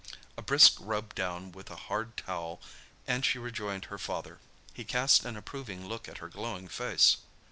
[0.35, 2.59] A brisk rub down with a hard towel
[3.05, 4.39] and she rejoined her father.
[4.73, 7.17] He cast an approving look at her glowing face.